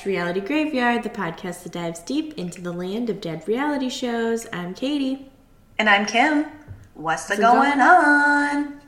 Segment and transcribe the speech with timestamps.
[0.00, 4.46] to Reality Graveyard, the podcast that dives deep into the land of dead reality shows.
[4.50, 5.30] I'm Katie.
[5.78, 6.46] And I'm Kim.
[6.94, 8.80] What's the going, going on?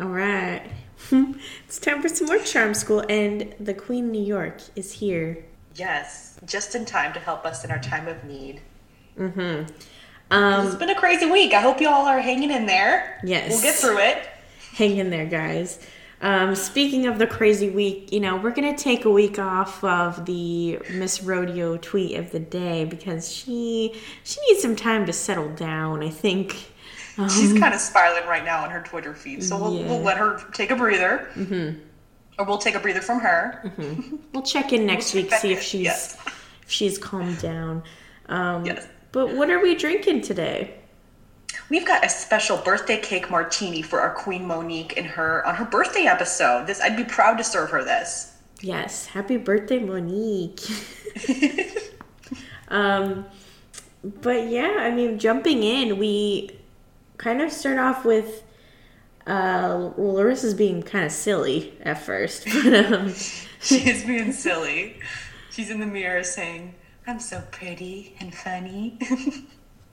[0.00, 0.62] All right.
[1.66, 5.44] it's time for some more Charm School, and the Queen New York is here.
[5.76, 8.62] Yes, just in time to help us in our time of need.
[9.16, 9.72] Mm-hmm.
[10.32, 11.52] Um, it's been a crazy week.
[11.52, 13.20] I hope you all are hanging in there.
[13.22, 13.50] Yes.
[13.50, 14.26] We'll get through it.
[14.72, 15.86] Hang in there, guys.
[16.24, 19.84] Um, speaking of the crazy week, you know, we're going to take a week off
[19.84, 25.12] of the Miss Rodeo tweet of the day because she she needs some time to
[25.12, 26.72] settle down, I think.
[27.18, 29.86] Um, She's kind of spiraling right now on her Twitter feed, so we'll, yeah.
[29.86, 31.28] we'll let her take a breather.
[31.34, 31.78] Mm-hmm.
[32.38, 33.60] Or we'll take a breather from her.
[33.62, 34.16] Mm-hmm.
[34.32, 36.16] We'll check in next we'll week, see if she's yes.
[36.26, 37.82] if she's calmed down.
[38.30, 38.88] Um, yes.
[39.12, 40.74] But what are we drinking today?
[41.70, 45.64] We've got a special birthday cake martini for our Queen Monique in her on her
[45.64, 46.66] birthday episode.
[46.66, 48.36] This I'd be proud to serve her this.
[48.60, 50.60] Yes, happy birthday, Monique.
[52.68, 53.26] um,
[54.22, 56.50] but yeah, I mean, jumping in, we
[57.16, 58.42] kind of start off with
[59.26, 63.14] uh, well, Larissa's being kind of silly at first, but um,
[63.60, 65.00] she is being silly.
[65.50, 66.74] She's in the mirror saying,
[67.06, 68.98] "I'm so pretty and funny."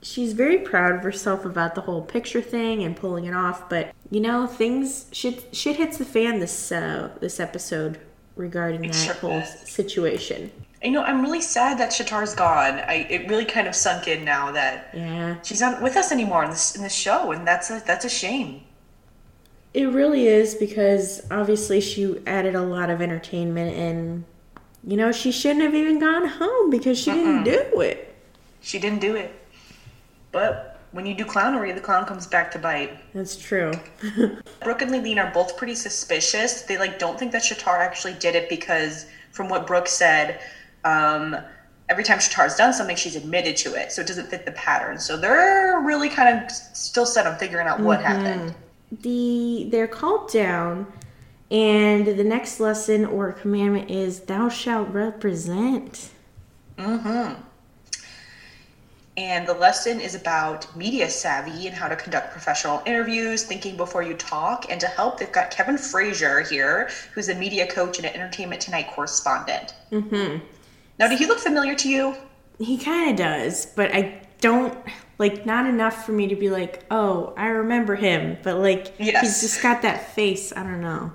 [0.02, 3.68] She's very proud of herself about the whole picture thing and pulling it off.
[3.68, 8.00] But you know, things shit shit hits the fan this uh, this episode
[8.36, 9.48] regarding that sure whole is.
[9.64, 10.50] situation.
[10.82, 12.80] You know, I'm really sad that Shatar's gone.
[12.80, 16.44] I it really kind of sunk in now that yeah she's not with us anymore
[16.44, 18.62] in this in the show, and that's a that's a shame.
[19.74, 24.24] It really is because obviously she added a lot of entertainment and
[24.84, 27.44] you know she shouldn't have even gone home because she Mm-mm.
[27.44, 28.14] didn't do it.
[28.60, 29.32] She didn't do it.
[30.32, 32.98] But when you do clownery, the clown comes back to bite.
[33.14, 33.72] That's true.
[34.62, 36.62] Brooke and Leilene are both pretty suspicious.
[36.62, 40.40] They like don't think that Shatar actually did it because, from what Brooke said,
[40.84, 41.36] um,
[41.88, 44.98] every time Shatar's done something, she's admitted to it, so it doesn't fit the pattern.
[44.98, 48.24] So they're really kind of still set on figuring out what mm-hmm.
[48.24, 48.54] happened.
[49.02, 50.92] The they're called down,
[51.50, 56.10] and the next lesson or commandment is "Thou shalt represent."
[56.76, 57.40] Mm-hmm.
[59.22, 64.02] And the lesson is about media savvy and how to conduct professional interviews, thinking before
[64.02, 64.66] you talk.
[64.68, 68.60] And to help, they've got Kevin Frazier here, who's a media coach and an Entertainment
[68.60, 69.76] Tonight correspondent.
[69.92, 70.44] Mm-hmm.
[70.98, 72.16] Now, did he look familiar to you?
[72.58, 74.76] He kind of does, but I don't
[75.18, 78.38] like not enough for me to be like, oh, I remember him.
[78.42, 79.22] But like, yes.
[79.22, 80.52] he's just got that face.
[80.52, 81.12] I don't know.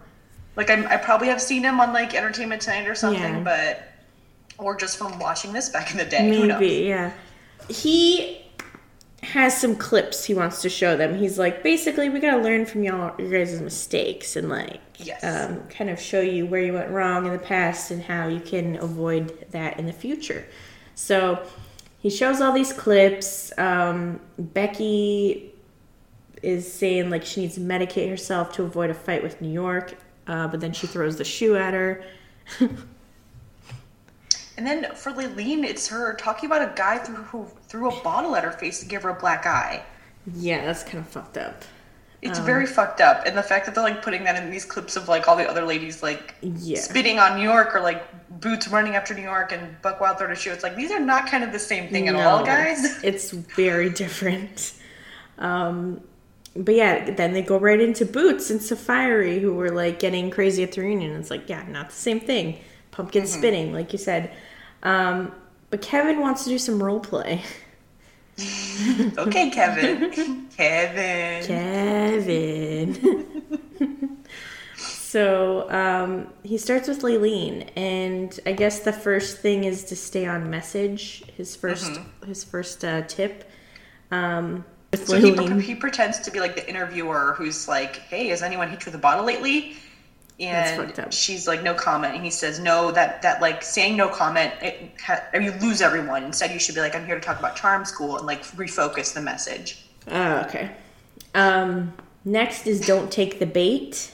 [0.56, 3.44] Like, I'm, i probably have seen him on like Entertainment Tonight or something, yeah.
[3.44, 3.84] but
[4.57, 6.47] or just from watching this back in the day.
[6.47, 7.12] Maybe, yeah
[7.70, 8.44] he
[9.24, 11.18] has some clips he wants to show them.
[11.18, 15.24] He's like, basically, we gotta learn from y'all your guys' mistakes and like, yes.
[15.24, 18.40] um, kind of show you where you went wrong in the past and how you
[18.40, 20.48] can avoid that in the future.
[20.96, 21.44] So
[22.00, 23.52] he shows all these clips.
[23.58, 25.52] Um, Becky
[26.44, 29.96] is saying like she needs to medicate herself to avoid a fight with New York,
[30.28, 32.04] uh, but then she throws the shoe at her.
[34.57, 38.35] And then for Leilene, it's her talking about a guy threw, who threw a bottle
[38.35, 39.84] at her face to give her a black eye.
[40.35, 41.63] Yeah, that's kind of fucked up.
[42.23, 44.66] It's um, very fucked up, and the fact that they're like putting that in these
[44.66, 46.79] clips of like all the other ladies like yeah.
[46.79, 48.03] spitting on New York or like
[48.40, 50.51] Bootz running after New York and Buck Wild throw a shoe.
[50.51, 53.00] It's like these are not kind of the same thing no, at all, guys.
[53.03, 54.74] It's very different.
[55.38, 56.01] Um,
[56.56, 60.63] but yeah, then they go right into Bootz and Saaphyri, who were like getting crazy
[60.63, 61.16] at the reunion.
[61.19, 62.59] It's like, yeah, not the same thing.
[62.89, 63.38] Pumpkin mm-hmm.
[63.39, 64.31] spinning, like you said.
[64.84, 65.32] Um,
[65.70, 67.44] but Kevin wants to do some role play.
[69.18, 70.48] okay, Kevin.
[70.56, 71.44] Kevin.
[71.46, 72.98] Kevin.
[74.78, 80.28] so um, he starts with Leilene, and I guess the first thing is to stay
[80.28, 81.24] on message.
[81.36, 82.28] His 1st mm-hmm.
[82.28, 83.50] his first uh, tip.
[84.12, 84.63] Um,
[84.94, 88.81] so he, he, pretends to be like the interviewer who's like, "Hey, has anyone hit
[88.81, 89.75] you with a bottle lately?"
[90.39, 92.16] And she's like no comment.
[92.16, 96.24] And he says no that that like saying no comment it ha- you lose everyone.
[96.24, 99.13] Instead you should be like i'm here to talk about charm school and like refocus
[99.13, 100.72] the message oh okay.
[101.34, 101.94] Um
[102.25, 104.12] next is don't take the bait.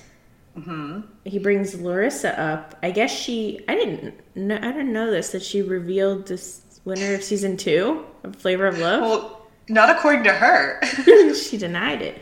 [0.57, 1.01] Mm-hmm.
[1.25, 2.77] he brings larissa up.
[2.83, 7.15] I guess she i didn't know i didn't know this that she revealed this winner
[7.15, 9.01] of season two of flavor of love?
[9.01, 9.39] Well
[9.69, 10.79] not according to her.
[11.33, 12.21] She denied it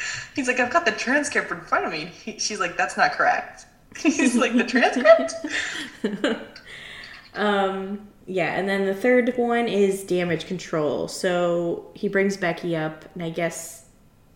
[0.34, 2.06] He's like, I've got the transcript in front of me.
[2.06, 3.66] He, she's like, that's not correct.
[3.96, 5.34] He's like, the transcript?
[7.34, 11.08] um, yeah, and then the third one is damage control.
[11.08, 13.86] So he brings Becky up, and I guess,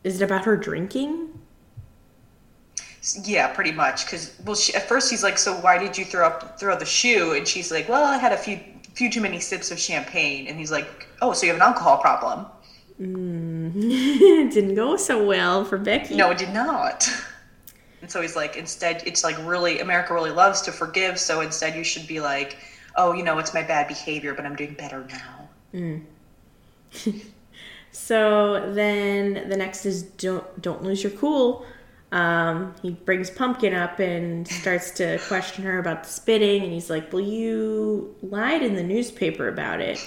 [0.02, 1.28] is it about her drinking?
[3.24, 4.06] Yeah, pretty much.
[4.06, 6.86] Because well, she, at first he's like, "So why did you throw up throw the
[6.86, 8.60] shoe?" And she's like, "Well, I had a few
[8.94, 11.98] few too many sips of champagne." And he's like, "Oh, so you have an alcohol
[11.98, 12.46] problem?"
[13.02, 13.72] Mm.
[13.74, 16.16] it didn't go so well for Becky.
[16.16, 17.08] No, it did not.
[18.00, 21.18] And so he's like, instead, it's like really America really loves to forgive.
[21.18, 22.58] So instead, you should be like,
[22.96, 26.02] "Oh, you know, it's my bad behavior, but I'm doing better now." Mm.
[27.92, 31.64] so then the next is don't don't lose your cool.
[32.10, 36.90] Um, he brings Pumpkin up and starts to question her about the spitting, and he's
[36.90, 40.04] like, "Well, you lied in the newspaper about it."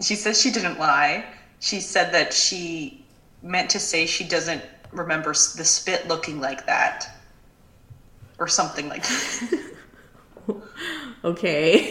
[0.00, 1.24] She says she didn't lie.
[1.60, 3.04] She said that she
[3.42, 4.62] meant to say she doesn't
[4.92, 7.08] remember the spit looking like that,
[8.38, 9.72] or something like that.
[11.24, 11.90] okay.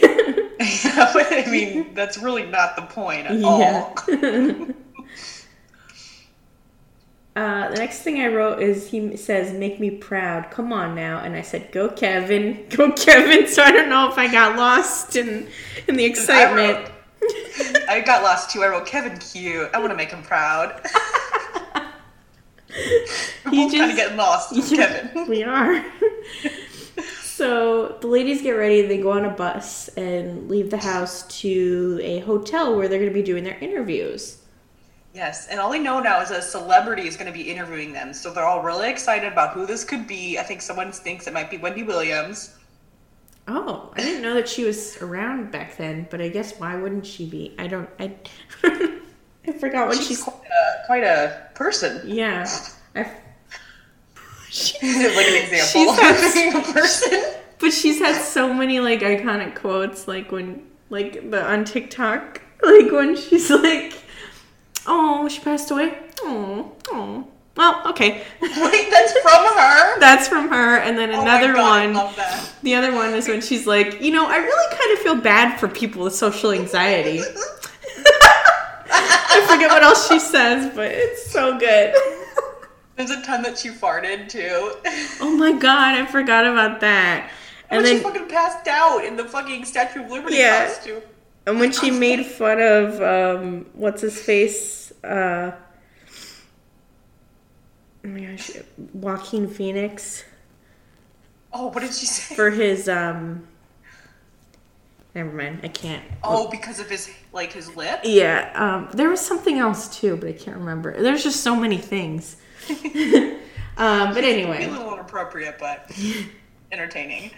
[0.60, 3.92] yeah, but, I mean, that's really not the point at yeah.
[4.08, 4.68] all.
[7.36, 11.18] Uh, the next thing I wrote is he says, "Make me proud." Come on now,
[11.18, 15.16] and I said, "Go Kevin, go Kevin." So I don't know if I got lost
[15.16, 15.46] in
[15.86, 16.88] in the excitement.
[17.88, 18.62] I, got lost too.
[18.62, 19.70] I wrote Kevin cute.
[19.72, 20.80] I want to make him proud.
[23.46, 25.28] We're kind of getting lost, yeah, Kevin.
[25.28, 25.84] We are.
[27.20, 28.82] so the ladies get ready.
[28.82, 33.10] They go on a bus and leave the house to a hotel where they're going
[33.10, 34.38] to be doing their interviews.
[35.14, 38.12] Yes, and all they know now is a celebrity is going to be interviewing them.
[38.12, 40.38] So they're all really excited about who this could be.
[40.38, 42.54] I think someone thinks it might be Wendy Williams.
[43.48, 47.06] Oh, I didn't know that she was around back then, but I guess why wouldn't
[47.06, 47.54] she be?
[47.58, 47.88] I don't.
[47.98, 48.14] I,
[48.64, 52.02] I forgot what she's, she's quite, a, quite a person.
[52.04, 52.48] Yeah,
[52.94, 53.10] I.
[54.50, 57.22] She's like an example of being a person.
[57.58, 62.90] But she's had so many like iconic quotes, like when like the on TikTok, like
[62.90, 63.94] when she's like
[64.86, 65.98] Oh, she passed away.
[66.22, 67.26] Oh, oh.
[67.56, 68.22] Well, okay.
[68.42, 69.98] Wait, that's from her.
[70.00, 72.46] that's from her, and then another oh another God, one.
[72.62, 75.58] The other one is when she's like, you know, I really kind of feel bad
[75.58, 77.20] for people with social anxiety.
[78.88, 81.94] I forget what else she says, but it's so good.
[82.96, 84.72] There's a ton that she farted too.
[85.20, 87.30] Oh my god, I forgot about that.
[87.70, 90.66] And, and then she fucking passed out in the fucking Statue of Liberty yeah.
[90.66, 91.02] costume.
[91.46, 95.52] And when she made fun of um, what's his face, uh,
[98.06, 98.50] oh my gosh,
[98.94, 100.24] Joaquin Phoenix.
[101.52, 102.34] Oh, what did she say?
[102.34, 103.46] For his um.
[105.14, 106.04] Never mind, I can't.
[106.22, 108.00] Oh, because of his like his lip.
[108.04, 111.00] Yeah, um, there was something else too, but I can't remember.
[111.00, 112.36] There's just so many things.
[113.78, 115.90] um, but anyway, a little inappropriate, but
[116.72, 117.30] entertaining.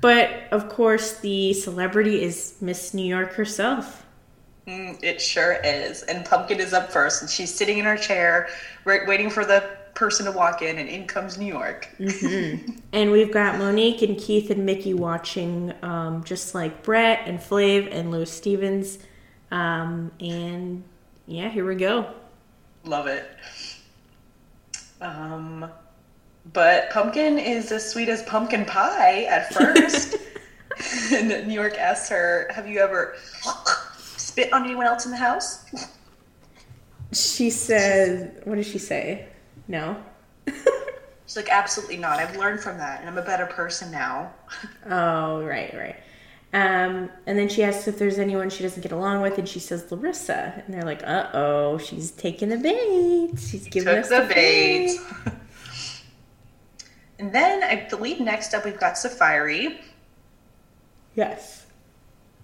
[0.00, 4.05] But of course, the celebrity is Miss New York herself.
[4.66, 6.02] Mm, it sure is.
[6.02, 8.48] And Pumpkin is up first, and she's sitting in her chair,
[8.84, 11.88] right, waiting for the person to walk in, and in comes New York.
[11.98, 12.72] Mm-hmm.
[12.92, 17.88] and we've got Monique and Keith and Mickey watching, um, just like Brett and Flav
[17.92, 18.98] and Louis Stevens.
[19.50, 20.82] Um, and
[21.26, 22.12] yeah, here we go.
[22.84, 23.30] Love it.
[25.00, 25.70] Um,
[26.52, 30.16] but pumpkin is as sweet as pumpkin pie at first.
[31.12, 33.16] and New York asks her, Have you ever
[34.36, 35.64] spit on anyone else in the house?
[37.12, 39.28] She says, What did she say?
[39.66, 39.96] No.
[40.46, 42.18] She's like, Absolutely not.
[42.18, 44.32] I've learned from that and I'm a better person now.
[44.90, 45.96] oh, right, right.
[46.52, 49.58] Um, and then she asks if there's anyone she doesn't get along with, and she
[49.58, 50.62] says Larissa.
[50.64, 53.38] And they're like, "Uh oh, she's taking the bait.
[53.38, 55.32] She's giving us the, the bait." bait.
[57.18, 59.78] And then I believe next up we've got Saaphyri.
[61.14, 61.65] Yes.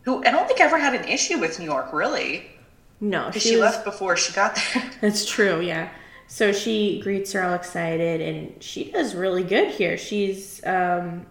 [0.02, 2.47] Who I don't think ever had an issue with New York, really.
[3.00, 4.90] No, she, she was, left before she got there.
[5.00, 5.90] That's true, yeah.
[6.28, 9.99] So she greets her all excited, and she does really good here.
[9.99, 11.26] She's um,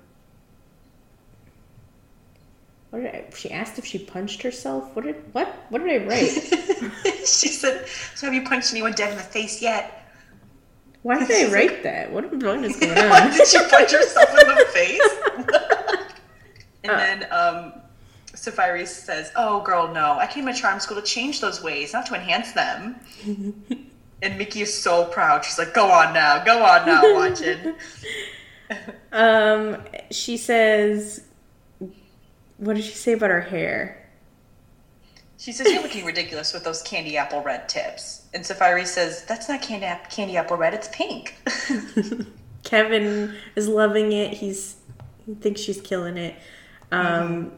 [2.92, 4.96] what did I, she asked if she punched herself?
[4.96, 6.30] What did what what did I write?
[7.26, 9.98] she said, "So have you punched anyone dead in the face yet?"
[11.04, 12.12] Why did I write like, that?
[12.12, 13.10] What is going on?
[13.10, 15.02] Why did you punch yourself in the face?
[16.84, 17.81] and uh, then um,
[18.42, 20.18] Saaphyri says, "Oh, girl, no!
[20.18, 23.00] I came to charm school to change those ways, not to enhance them."
[24.22, 25.46] and Mickey is so proud.
[25.46, 27.76] She's like, "Go on now, go on now, watch it."
[29.12, 29.78] um,
[30.10, 31.24] she says,
[32.58, 33.98] "What did she say about her hair?"
[35.38, 38.28] She says, You're looking ridiculous with those candy apple red tips.
[38.32, 41.36] And Saaphyri says, That's not candy, candy apple red, it's pink.
[42.64, 44.34] Kevin is loving it.
[44.36, 44.76] He's
[45.26, 46.36] he thinks she's killing it.
[46.92, 47.56] Um, mm-hmm.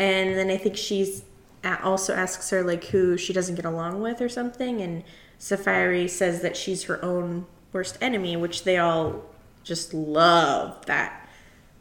[0.00, 1.24] And then I think she's
[1.62, 4.80] also asks her like who she doesn't get along with or something.
[4.80, 5.04] And
[5.38, 9.22] Saaphyri says that she's her own worst enemy, which they all
[9.62, 11.28] just love that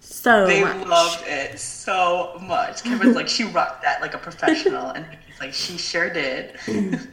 [0.02, 0.86] so they much.
[0.86, 2.84] loved it so much.
[2.84, 6.60] Kevin's like, she rocked that like a professional, and he's like, she sure did.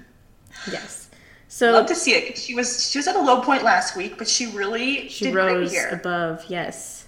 [0.69, 1.09] yes.
[1.47, 2.37] So love to see it.
[2.37, 5.73] She was she was at a low point last week, but she really she rose
[5.93, 6.45] above.
[6.49, 7.07] Yes.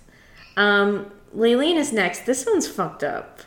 [0.57, 2.26] Um, Leilene is next.
[2.26, 3.40] This one's fucked up.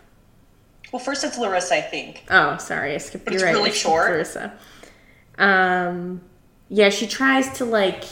[0.92, 2.26] Well, first it's Larissa, I think.
[2.30, 3.26] Oh, sorry, I skipped.
[3.26, 3.54] But it's right.
[3.54, 4.12] really short.
[4.12, 4.54] Larissa.
[5.38, 6.22] Um,
[6.70, 8.04] yeah, she tries to like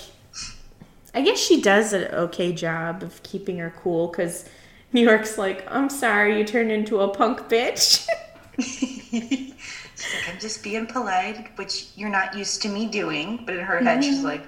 [1.13, 4.47] I guess she does an okay job of keeping her cool because
[4.93, 8.07] New York's like, I'm sorry, you turned into a punk bitch.
[8.59, 13.43] she's like, I'm just being polite, which you're not used to me doing.
[13.45, 14.09] But in her head, mm-hmm.
[14.09, 14.43] she's like,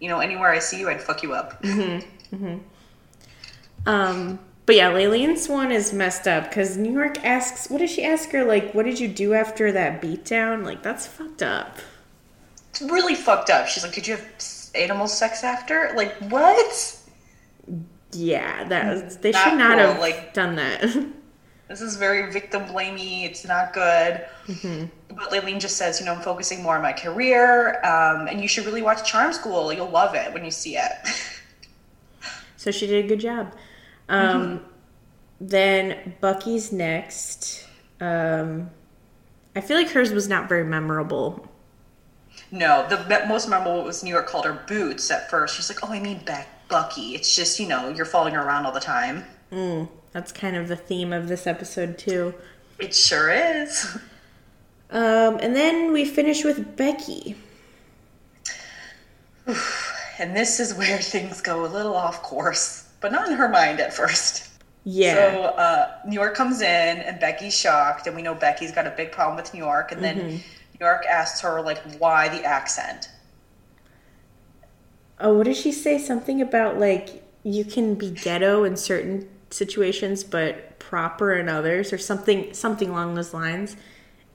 [0.00, 1.62] you know, anywhere I see you, I'd fuck you up.
[1.62, 2.36] Mm-hmm.
[2.36, 3.88] Mm-hmm.
[3.88, 8.04] Um, but yeah, Leilene's one is messed up because New York asks, what does she
[8.04, 8.44] ask her?
[8.44, 10.64] Like, what did you do after that beatdown?
[10.64, 11.78] Like, that's fucked up.
[12.70, 13.68] It's really fucked up.
[13.68, 14.24] She's like, did you have
[14.74, 15.92] animal sex after?
[15.94, 16.98] Like what?
[18.12, 19.86] Yeah, that was, they not should not cool.
[19.86, 20.80] have like done that.
[21.68, 23.24] this is very victim blamey.
[23.24, 24.26] It's not good.
[24.46, 24.86] Mm-hmm.
[25.14, 28.48] But Leilene just says, you know, I'm focusing more on my career, um, and you
[28.48, 29.72] should really watch Charm School.
[29.72, 30.92] You'll love it when you see it.
[32.56, 33.52] so she did a good job.
[34.08, 34.64] Um, mm-hmm.
[35.40, 37.66] Then Bucky's next.
[38.00, 38.70] Um,
[39.56, 41.48] I feel like hers was not very memorable.
[42.50, 45.56] No, the most memorable was New York called her Bootz at first.
[45.56, 47.14] She's like, oh, I mean Beck, Bucky.
[47.14, 49.24] It's just, you know, you're following her around all the time.
[49.52, 52.34] Mm, that's kind of the theme of this episode, too.
[52.78, 53.98] It sure is.
[54.90, 57.36] Um, and then we finish with Becky.
[60.18, 63.80] and this is where things go a little off course, but not in her mind
[63.80, 64.48] at first.
[64.86, 65.14] Yeah.
[65.14, 68.90] So uh, New York comes in, and Becky's shocked, and we know Becky's got a
[68.90, 70.16] big problem with New York, and then.
[70.18, 70.36] Mm-hmm
[70.80, 73.08] New York asks her like why the accent.
[75.20, 75.98] Oh, what did she say?
[75.98, 81.98] Something about like you can be ghetto in certain situations, but proper in others, or
[81.98, 83.76] something something along those lines.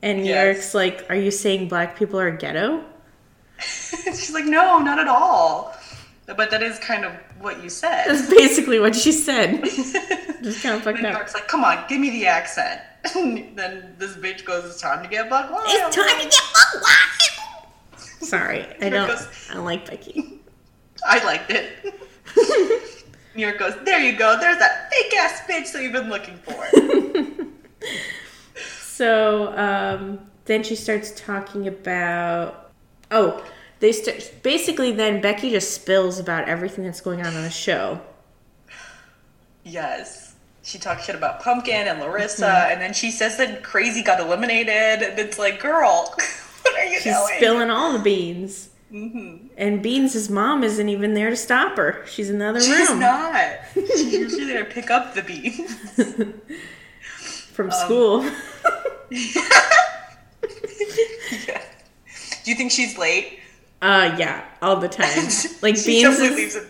[0.02, 0.46] And New yes.
[0.46, 2.86] York's like, "Are you saying black people are ghetto?"
[3.60, 5.76] She's like, "No, not at all."
[6.36, 8.06] But that is kind of what you said.
[8.08, 9.64] That's basically what she said.
[10.44, 11.14] Just kind of fucked up.
[11.14, 12.82] York's like, "Come on, give me the accent."
[13.56, 16.84] then this bitch goes, "It's time to get buck wild." It's time to get buck
[16.84, 18.00] wild.
[18.22, 19.08] Sorry, I don't.
[19.08, 20.40] Goes, I don't like Becky.
[21.06, 21.72] I liked it.
[23.36, 24.38] New York goes, "There you go.
[24.40, 26.68] There's that fake ass bitch that you've been looking for."
[28.62, 32.72] so um, then she starts talking about.
[33.12, 33.44] Oh,
[33.80, 34.92] they start basically.
[34.92, 38.02] Then Becky just spills about everything that's going on on the show.
[39.64, 40.30] Yes
[40.70, 42.72] she talks shit about Pumpkin and Larissa, mm-hmm.
[42.74, 46.14] and then she says that Crazy got eliminated, and it's like, girl,
[46.62, 47.34] what are you She's doing?
[47.38, 48.70] spilling all the beans.
[48.92, 49.48] Mm-hmm.
[49.58, 52.04] And Beans' mom isn't even there to stop her.
[52.08, 52.88] She's in the other She's room.
[52.88, 53.46] She's not.
[53.74, 55.94] She's usually there to pick up the beans.
[57.54, 58.24] From um, school.
[59.12, 59.52] yeah.
[62.44, 63.40] Do you think she's late?
[63.82, 65.28] Uh, yeah, all the time.
[65.62, 66.66] Like Beans is,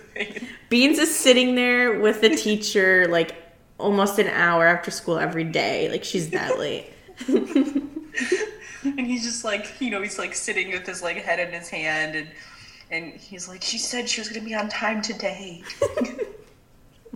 [0.69, 3.35] Beans is sitting there with the teacher, like
[3.77, 5.89] almost an hour after school every day.
[5.89, 6.87] Like she's that late.
[7.27, 11.69] and he's just like, you know, he's like sitting with his like head in his
[11.69, 12.27] hand and
[12.91, 15.61] and he's like, she said she was gonna be on time today.
[15.81, 16.17] oh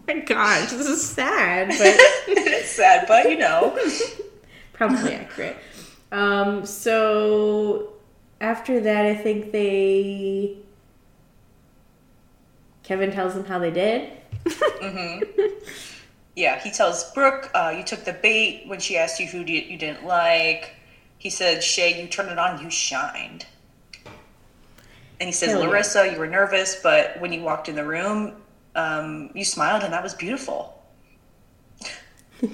[0.08, 1.80] my gosh, this is sad, but
[2.28, 3.78] it's sad, but you know.
[4.74, 5.58] Probably accurate.
[6.12, 7.94] Um, so
[8.44, 10.58] after that I think they
[12.84, 14.12] Kevin tells them how they did.
[14.46, 15.44] mm-hmm
[16.36, 19.78] yeah, he tells Brooke, uh, you took the bait when she asked you who you
[19.78, 20.76] didn't like.
[21.18, 23.46] He said, Shay, you turned it on, you shined.
[25.20, 26.14] And he says, Hell Larissa, yeah.
[26.14, 28.36] you were nervous, but when you walked in the room,
[28.76, 30.82] um, you smiled, and that was beautiful.
[32.42, 32.48] uh,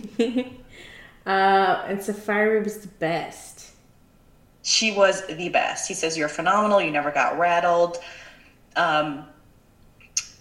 [1.25, 3.49] and Saaphyri was the best.
[4.63, 5.88] She was the best.
[5.88, 6.82] He says, You're phenomenal.
[6.82, 7.98] You never got rattled.
[8.75, 9.25] Um,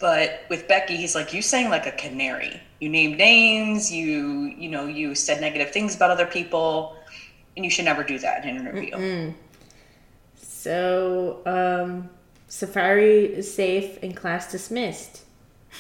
[0.01, 4.69] but with Becky, he's like, You sang like a canary you named names, you you
[4.69, 6.97] know, you said negative things about other people,
[7.57, 8.91] and you should never do that in an interview.
[8.93, 9.35] Mm-mm.
[10.41, 12.09] So, um,
[12.49, 15.23] Saaphyri is safe and class dismissed.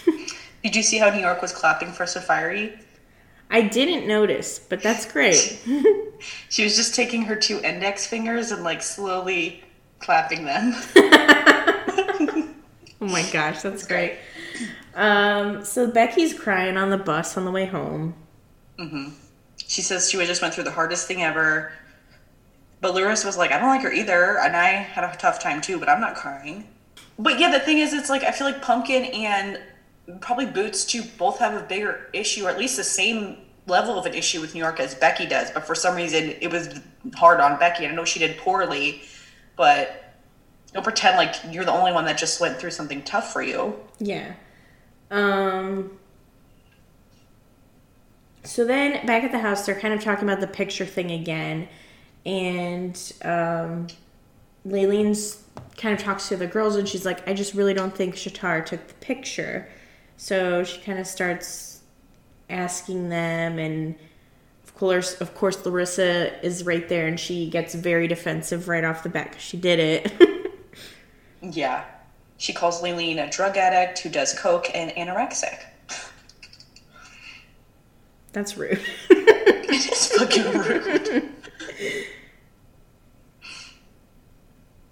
[0.63, 2.81] Did you see how New York was clapping for Saaphyri?
[3.51, 5.61] I didn't notice, but that's great.
[6.49, 9.65] she was just taking her two index fingers and like slowly
[10.01, 10.75] clapping them.
[10.97, 12.47] oh
[13.01, 14.19] my gosh, that's great.
[14.55, 14.69] great.
[14.95, 18.15] Um, so Becky's crying on the bus on the way home.
[18.79, 19.11] Mm-hmm.
[19.67, 21.73] She says she just went through the hardest thing ever.
[22.81, 25.61] But Lewis was like, I don't like her either, and I had a tough time
[25.61, 26.69] too, but I'm not crying.
[27.19, 29.61] But yeah, the thing is, it's like I feel like Pumpkin and
[30.21, 34.07] probably Bootz too both have a bigger issue, or at least the same level of
[34.07, 35.51] an issue with New York as Becky does.
[35.51, 36.81] But for some reason, it was
[37.15, 37.87] hard on Becky.
[37.87, 39.03] I know she did poorly,
[39.57, 40.15] but
[40.73, 43.75] don't pretend like you're the only one that just went through something tough for you.
[43.99, 44.35] Yeah.
[45.11, 45.99] Um.
[48.45, 51.69] So then back at the house, they're kind of talking about the picture thing again,
[52.25, 53.89] and um,
[55.77, 58.65] kind of talks to the girls, and she's like, "I just really don't think Shatar
[58.65, 59.69] took the picture."
[60.19, 61.81] So she kind of starts
[62.51, 63.95] asking them, and
[64.65, 69.05] of course, of course, Larissa is right there, and she gets very defensive right off
[69.05, 70.53] the bat because she did it.
[71.41, 71.85] yeah,
[72.37, 75.63] she calls Leilene a drug addict who does coke and anorexic.
[78.33, 78.81] That's rude.
[79.11, 81.29] it is fucking rude.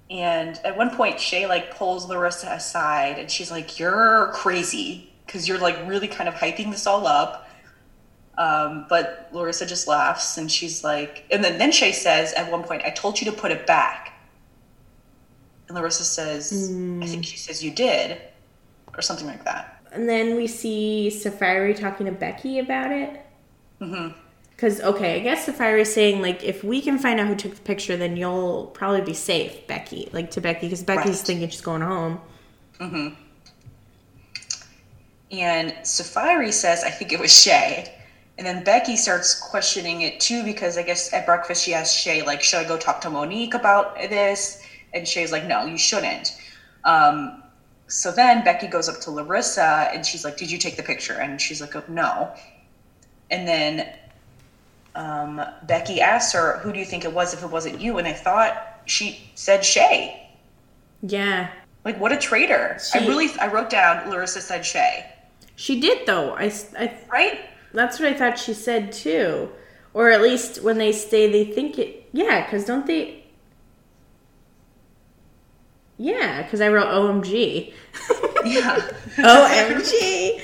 [0.08, 5.48] And at one point, Shay like pulls Larissa aside, and she's like, "You're crazy because
[5.48, 7.48] you're like really kind of hyping this all up."
[8.38, 12.62] Um, but Larissa just laughs, and she's like, and then then Shay says at one
[12.62, 14.12] point, "I told you to put it back."
[15.68, 17.02] And Larissa says, mm.
[17.02, 18.20] "I think she says you did,"
[18.94, 19.82] or something like that.
[19.92, 23.24] And then we see Saaphyri talking to Becky about it.
[23.80, 24.18] Mm-hmm.
[24.50, 27.54] Because, okay, I guess Saaphyri is saying, like, if we can find out who took
[27.54, 30.08] the picture, then you'll probably be safe, Becky.
[30.12, 31.26] Like, to Becky, because Becky's right.
[31.26, 32.20] thinking she's going home.
[32.80, 33.22] Mm-hmm.
[35.30, 37.92] And Saaphyri says, I think it was Shay.
[38.38, 42.22] And then Becky starts questioning it too, because I guess at breakfast she asked Shay,
[42.22, 44.62] like, should I go talk to Monique about this?
[44.92, 46.38] And Shay's like, no, you shouldn't.
[46.84, 47.42] Um,
[47.88, 51.14] so then Becky goes up to Larissa and she's like, did you take the picture?
[51.14, 52.32] And she's like, oh, no.
[53.30, 53.88] And then
[54.96, 58.08] um, Becky asks her, "Who do you think it was if it wasn't you?" And
[58.08, 60.28] I thought she said Shay.
[61.02, 61.50] Yeah.
[61.84, 62.78] Like what a traitor!
[62.80, 65.04] She, I really I wrote down Larissa said Shay.
[65.56, 66.34] She did though.
[66.34, 67.40] I, I right.
[67.72, 69.50] That's what I thought she said too,
[69.92, 72.08] or at least when they say they think it.
[72.12, 73.24] Yeah, because don't they?
[75.98, 77.72] Yeah, because I wrote OMG.
[78.44, 78.76] Yeah.
[79.16, 80.40] OMG.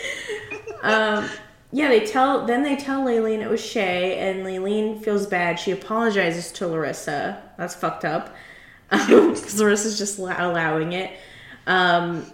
[0.83, 1.29] um,
[1.73, 5.59] yeah, they tell then they tell Leilene it was Shay, and Leilene feels bad.
[5.59, 7.43] She apologizes to Larissa.
[7.59, 8.35] That's fucked up
[8.91, 11.11] because Larissa's just allowing it.
[11.67, 12.27] Um,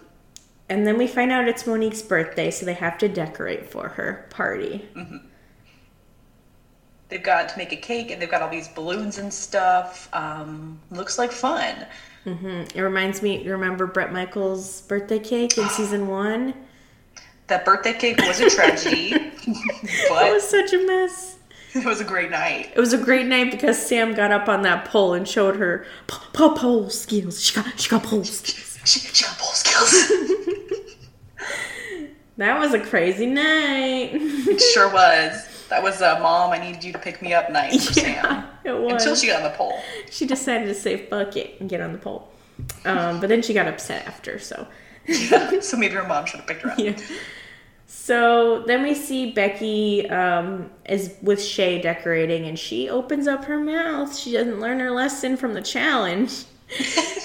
[0.69, 4.27] and then we find out it's Monique's birthday, so they have to decorate for her
[4.29, 4.87] party.
[4.95, 5.17] Mm-hmm.
[7.09, 10.07] They've got to make a cake, and they've got all these balloons and stuff.
[10.13, 11.87] Um, looks like fun.
[12.25, 12.77] Mm-hmm.
[12.77, 13.47] It reminds me.
[13.47, 16.53] Remember Bret Michaels' birthday cake in season one?
[17.47, 19.11] That birthday cake was a tragedy.
[20.09, 21.37] but it was such a mess.
[21.73, 22.71] It was a great night.
[22.75, 25.85] It was a great night because Sam got up on that pole and showed her
[26.07, 27.43] pole, skills.
[27.43, 28.79] She got she got pole skills.
[28.85, 30.37] She, she got pole skills.
[32.39, 34.11] that was a crazy night.
[34.13, 35.67] it sure was.
[35.69, 36.51] That was a mom.
[36.51, 38.45] I needed you to pick me up night for yeah, Sam.
[38.63, 39.79] It was until she got on the pole.
[40.09, 42.31] She decided to save bucket and get on the pole,
[42.85, 44.39] um, but then she got upset after.
[44.39, 44.67] So.
[45.05, 46.79] yeah, so maybe her mom should have picked her up.
[46.79, 46.97] Yeah.
[47.85, 53.59] So then we see Becky um, is with Shay decorating, and she opens up her
[53.59, 54.15] mouth.
[54.17, 56.45] She doesn't learn her lesson from the challenge.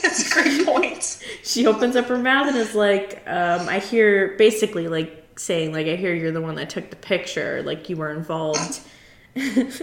[0.03, 1.23] That's a great point.
[1.43, 5.87] she opens up her mouth and is like, um, "I hear," basically like saying, "Like
[5.87, 7.63] I hear you're the one that took the picture.
[7.63, 8.81] Like you were involved."
[9.35, 9.77] yeah,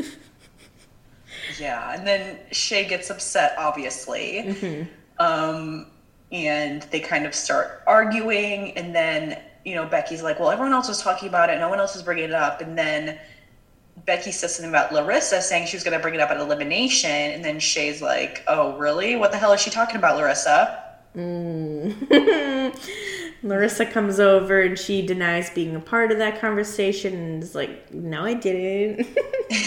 [1.93, 4.43] and then Shay gets upset, obviously.
[4.45, 4.83] Mm-hmm.
[5.19, 5.87] Um,
[6.31, 10.87] and they kind of start arguing, and then you know, Becky's like, well, everyone else
[10.87, 11.59] was talking about it.
[11.59, 12.61] No one else is bringing it up.
[12.61, 13.19] And then
[14.05, 17.09] Becky says something about Larissa saying she was going to bring it up at elimination.
[17.09, 19.15] And then Shay's like, oh, really?
[19.15, 20.83] What the hell is she talking about, Larissa?
[21.15, 22.73] Mm.
[23.43, 27.93] Larissa comes over and she denies being a part of that conversation and is like,
[27.93, 29.07] no, I didn't.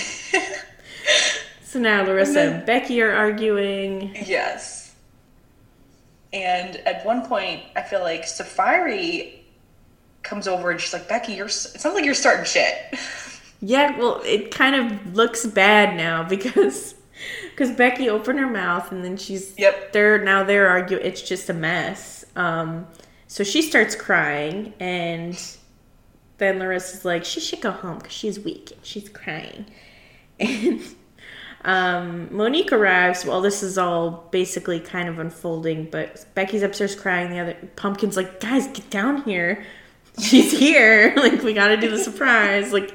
[1.62, 4.14] so now Larissa and, then, and Becky are arguing.
[4.24, 4.94] Yes.
[6.32, 9.38] And at one point, I feel like Saaphyri
[10.22, 11.46] comes over and she's like, Becky, you're.
[11.46, 12.74] It sounds like you're starting shit.
[13.66, 16.94] Yeah, well, it kind of looks bad now because
[17.50, 19.92] because Becky opened her mouth and then she's yep.
[19.92, 21.04] They're now they're arguing.
[21.04, 22.24] It's just a mess.
[22.36, 22.86] Um,
[23.26, 25.40] so she starts crying and
[26.38, 29.66] then Larissa's like, she should go home because she's weak and she's crying.
[31.66, 36.94] And um, Monique arrives while this is all basically kind of unfolding, but Becky's upstairs
[36.94, 37.30] crying.
[37.30, 39.64] The other Pumpkin's like, guys, get down here
[40.20, 41.12] she's here.
[41.16, 42.72] like we got to do the surprise.
[42.72, 42.94] Like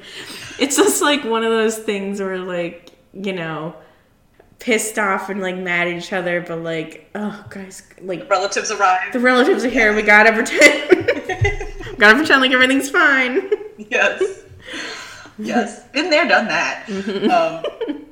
[0.60, 3.74] it's just like one of those things where like you know
[4.60, 9.12] pissed off and like mad at each other, but like, oh guys, like relatives arrive.
[9.12, 9.94] The relatives are here.
[9.96, 11.06] We gotta pretend.
[11.98, 13.50] gotta pretend like everything's fine.
[13.78, 14.44] Yes.
[15.38, 15.88] Yes.
[15.88, 16.84] Been there, done that.
[16.86, 17.30] Mm-hmm.
[17.30, 18.04] Um,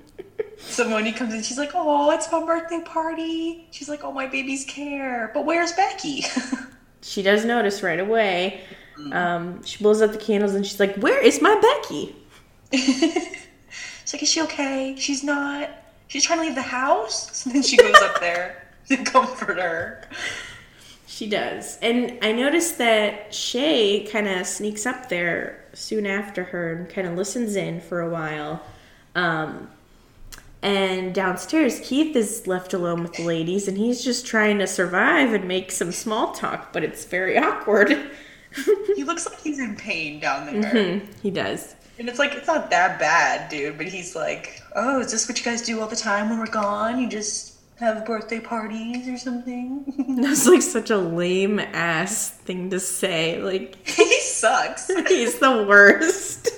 [0.58, 1.42] so Monique comes in.
[1.42, 5.72] She's like, "Oh, it's my birthday party." She's like, "Oh, my babies care." But where's
[5.72, 6.24] Becky?
[7.02, 8.62] she does notice right away.
[8.98, 9.12] Mm-hmm.
[9.12, 12.16] Um, she blows out the candles and she's like, "Where is my Becky?"
[12.72, 15.70] she's like, "Is she okay?" She's not
[16.08, 17.30] she's trying to leave the house.
[17.38, 20.02] So then she goes up there to comfort her.
[21.06, 21.78] She does.
[21.80, 27.06] And I noticed that Shay kind of sneaks up there soon after her and kind
[27.06, 28.62] of listens in for a while.
[29.14, 29.70] Um,
[30.62, 35.32] and downstairs, Keith is left alone with the ladies, and he's just trying to survive
[35.32, 37.90] and make some small talk, but it's very awkward.
[38.96, 40.72] he looks like he's in pain down there.
[40.72, 41.12] Mm-hmm.
[41.22, 41.76] He does.
[41.98, 45.36] And it's like, it's not that bad, dude, but he's like, oh, is this what
[45.38, 47.00] you guys do all the time when we're gone?
[47.00, 50.16] You just have birthday parties or something?
[50.20, 53.42] That's like such a lame ass thing to say.
[53.42, 54.86] Like, he sucks.
[55.08, 56.50] he's the worst.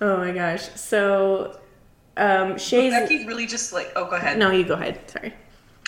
[0.00, 0.68] oh my gosh.
[0.76, 1.58] So,
[2.16, 2.92] um, Shay's.
[2.92, 4.38] Becky's really just like, oh, go ahead.
[4.38, 5.10] No, you go ahead.
[5.10, 5.34] Sorry.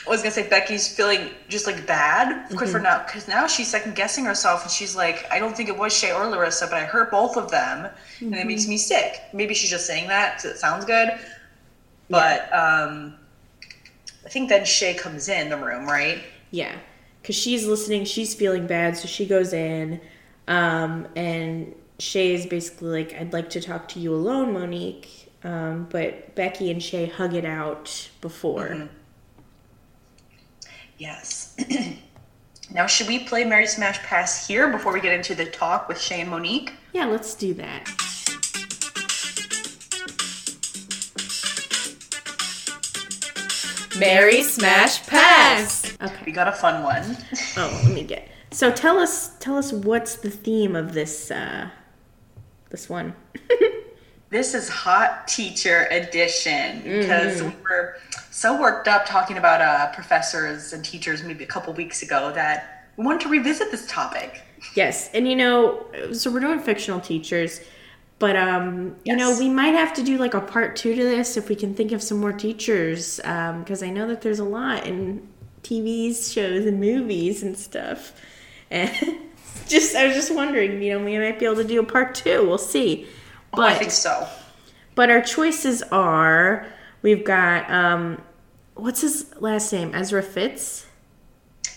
[0.06, 2.66] I was gonna say Becky's feeling just like bad mm-hmm.
[2.66, 5.76] for now because now she's second guessing herself and she's like, I don't think it
[5.76, 8.26] was Shay or Larissa, but I hurt both of them mm-hmm.
[8.26, 8.70] and it makes mm-hmm.
[8.70, 9.20] me sick.
[9.32, 11.10] Maybe she's just saying that because it sounds good,
[12.08, 12.84] but yeah.
[12.84, 13.14] um,
[14.24, 16.22] I think then Shay comes in the room, right?
[16.52, 16.76] Yeah,
[17.20, 20.00] because she's listening, she's feeling bad, so she goes in,
[20.46, 25.32] um, and Shay is basically like, I'd like to talk to you alone, Monique.
[25.44, 28.68] Um, but Becky and Shay hug it out before.
[28.68, 28.86] Mm-hmm
[30.98, 31.56] Yes.
[32.74, 36.00] now, should we play Marry Smash Pass here before we get into the talk with
[36.00, 36.72] Shay and Monique?
[36.92, 37.86] Yeah, let's do that.
[43.98, 45.96] Marry Smash Pass.
[46.02, 46.22] Okay.
[46.26, 47.16] We got a fun one.
[47.56, 48.28] oh, let me get.
[48.50, 51.70] So tell us tell us what's the theme of this uh
[52.70, 53.14] this one.
[54.30, 57.48] this is hot teacher edition because mm-hmm.
[57.48, 57.96] we were
[58.30, 62.88] so worked up talking about uh, professors and teachers maybe a couple weeks ago that
[62.96, 64.42] we wanted to revisit this topic.
[64.74, 67.60] Yes, and you know, so we're doing fictional teachers,
[68.18, 69.12] but um, yes.
[69.12, 71.54] you know, we might have to do like a part two to this if we
[71.54, 75.28] can think of some more teachers, because um, I know that there's a lot in
[75.62, 78.12] TVs, shows, and movies and stuff,
[78.70, 78.90] and
[79.68, 82.14] just I was just wondering, you know, we might be able to do a part
[82.14, 82.46] two.
[82.46, 83.06] We'll see.
[83.56, 84.28] But, oh, I think so.
[84.94, 86.66] But our choices are
[87.06, 88.20] We've got um,
[88.74, 89.94] what's his last name?
[89.94, 90.86] Ezra Fitz.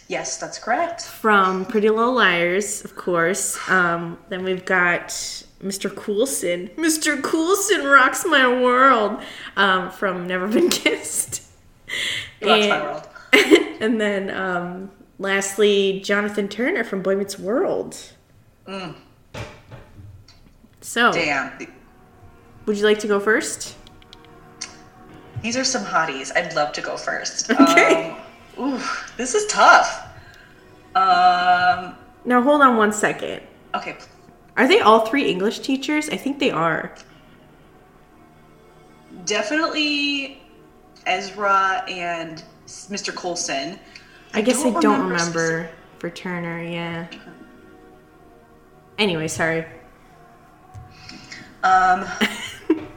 [0.07, 1.03] Yes, that's correct.
[1.03, 3.55] From Pretty Little Liars, of course.
[3.69, 5.09] Um, then we've got
[5.61, 5.95] Mr.
[5.95, 6.69] Coulson.
[6.77, 7.21] Mr.
[7.21, 9.21] Coulson rocks my world
[9.55, 11.43] um, from Never Been Kissed.
[12.41, 13.07] Rocks and, my world.
[13.81, 14.89] and then um,
[15.19, 17.95] lastly, Jonathan Turner from Boy Meets World.
[18.67, 18.95] Mm.
[20.89, 21.51] So, damn.
[22.65, 23.75] Would you like to go first?
[25.43, 26.35] These are some hotties.
[26.35, 27.51] I'd love to go first.
[27.61, 28.17] Okay.
[28.57, 28.81] Um, ooh,
[29.15, 30.07] this is tough.
[30.95, 33.43] Um, now hold on one second.
[33.75, 33.97] Okay.
[34.57, 36.09] Are they all three English teachers?
[36.09, 36.95] I think they are.
[39.25, 40.41] Definitely
[41.05, 43.15] Ezra and Mr.
[43.15, 43.79] Coulson.
[44.33, 47.05] I, I guess don't I don't remember, remember for Turner, yeah.
[48.97, 49.67] Anyway, sorry.
[51.63, 52.05] Um,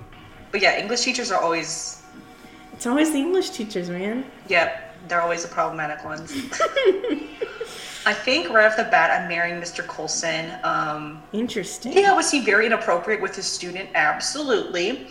[0.50, 2.02] but yeah, English teachers are always
[2.82, 4.24] it's always the English teachers, man.
[4.48, 6.32] Yep, they're always the problematic ones.
[8.04, 9.86] I think right off the bat, I'm marrying Mr.
[9.86, 10.50] Coulson.
[10.64, 11.92] Um, Interesting.
[11.92, 13.88] Yeah, was he very inappropriate with his student?
[13.94, 15.06] Absolutely.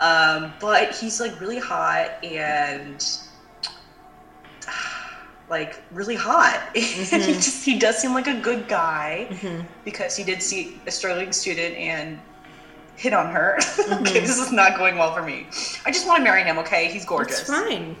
[0.00, 3.06] Um, but he's like really hot and
[5.48, 6.60] like really hot.
[6.74, 7.20] Mm-hmm.
[7.20, 9.64] he just he does seem like a good guy mm-hmm.
[9.84, 12.18] because he did see a struggling student and
[12.96, 13.58] hit on her.
[13.84, 14.02] Mm-hmm.
[14.06, 15.46] okay, this is not going well for me.
[15.84, 16.90] I just want to marry him, okay?
[16.90, 17.40] He's gorgeous.
[17.40, 17.96] It's fine.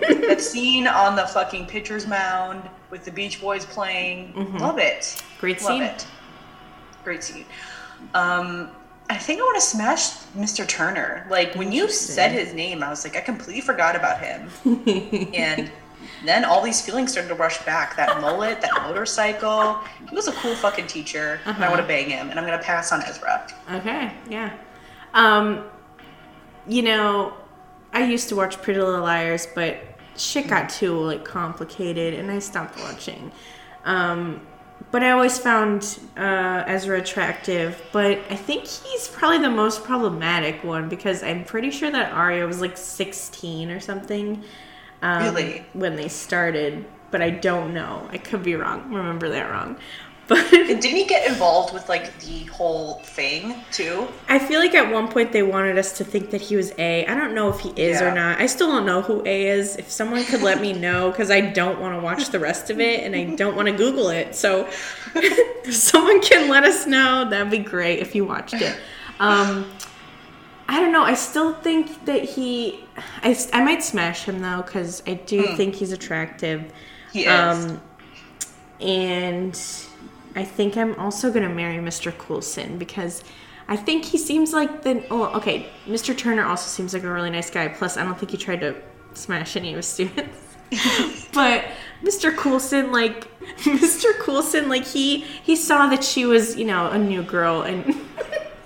[0.00, 4.32] that scene on the fucking pitcher's mound with the Beach Boys playing.
[4.32, 4.56] Mm-hmm.
[4.56, 5.22] Love it.
[5.38, 5.82] Great Love scene.
[5.84, 6.06] It.
[7.04, 7.44] Great scene.
[8.14, 8.70] Um,
[9.10, 10.66] I think I want to smash Mr.
[10.66, 11.26] Turner.
[11.30, 14.50] Like when you said his name, I was like, I completely forgot about him.
[15.34, 15.70] and
[16.24, 17.96] then all these feelings started to rush back.
[17.96, 19.78] That mullet, that motorcycle.
[20.08, 21.40] He was a cool fucking teacher.
[21.44, 21.52] Uh-huh.
[21.54, 22.30] And I want to bang him.
[22.30, 23.46] And I'm going to pass on Ezra.
[23.72, 24.56] Okay, yeah.
[25.14, 25.64] Um,
[26.66, 27.34] you know,
[27.92, 29.78] I used to watch Pretty Little Liars, but
[30.16, 33.32] shit got too like complicated, and I stopped watching.
[33.84, 34.46] Um,
[34.90, 37.82] but I always found uh, Ezra attractive.
[37.92, 42.46] But I think he's probably the most problematic one because I'm pretty sure that Aria
[42.46, 44.42] was like 16 or something.
[45.02, 45.64] Um, really?
[45.72, 48.08] When they started, but I don't know.
[48.10, 48.92] I could be wrong.
[48.92, 49.76] Remember that wrong.
[50.28, 54.06] But didn't he get involved with like the whole thing too?
[54.28, 57.06] I feel like at one point they wanted us to think that he was A.
[57.06, 58.12] I don't know if he is yeah.
[58.12, 58.38] or not.
[58.38, 59.76] I still don't know who A is.
[59.76, 62.78] If someone could let me know, because I don't want to watch the rest of
[62.78, 64.34] it and I don't want to Google it.
[64.34, 64.68] So
[65.14, 68.78] if someone can let us know, that'd be great if you watched it.
[69.20, 69.70] Um,
[70.68, 71.02] I don't know.
[71.02, 72.84] I still think that he.
[73.22, 75.56] I, I might smash him though, because I do mm.
[75.56, 76.70] think he's attractive.
[77.12, 77.28] He is.
[77.30, 77.80] Um,
[78.80, 79.60] and
[80.36, 82.16] I think I'm also gonna marry Mr.
[82.16, 83.24] Coulson because
[83.66, 85.04] I think he seems like the.
[85.10, 85.70] Oh, okay.
[85.86, 86.16] Mr.
[86.16, 87.68] Turner also seems like a really nice guy.
[87.68, 88.76] Plus, I don't think he tried to
[89.14, 90.56] smash any of his students.
[91.32, 91.64] but
[92.02, 92.36] Mr.
[92.36, 93.26] Coulson, like
[93.60, 94.18] Mr.
[94.18, 97.94] Coulson, like he he saw that she was, you know, a new girl, and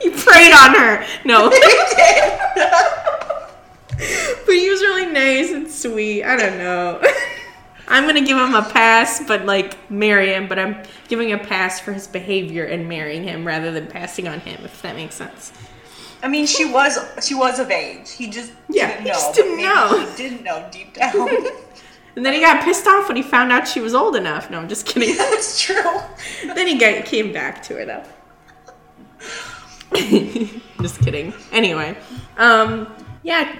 [0.02, 1.06] he preyed on her.
[1.24, 1.48] No.
[3.90, 6.24] but he was really nice and sweet.
[6.24, 7.00] I don't know.
[7.88, 10.48] I'm gonna give him a pass, but like marry him.
[10.48, 14.40] But I'm giving a pass for his behavior and marrying him rather than passing on
[14.40, 14.64] him.
[14.64, 15.52] If that makes sense.
[16.22, 18.12] I mean, she was she was of age.
[18.12, 19.12] He just yeah, didn't he know.
[19.12, 20.06] Just didn't know.
[20.06, 21.28] He didn't know deep down.
[22.16, 24.48] and then he got pissed off when he found out she was old enough.
[24.48, 25.16] No, I'm just kidding.
[25.18, 26.00] That's true.
[26.46, 28.04] then he got, came back to her though.
[30.80, 31.32] just kidding.
[31.52, 31.96] Anyway,
[32.38, 33.56] um, yeah,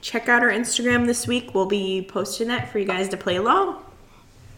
[0.00, 1.54] check out our Instagram this week.
[1.54, 3.82] We'll be posting that for you guys to play along.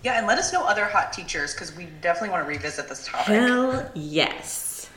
[0.02, 3.06] Yeah, and let us know other hot teachers because we definitely want to revisit this
[3.06, 3.26] topic.
[3.26, 4.88] Hell yes.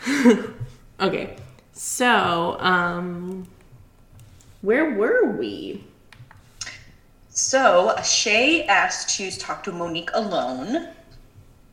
[1.00, 1.36] okay,
[1.74, 3.48] so um,
[4.62, 5.84] where were we?
[7.30, 10.90] So Shay asked to talk to Monique alone.